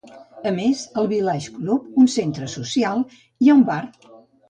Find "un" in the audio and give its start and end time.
2.05-2.11, 3.63-3.67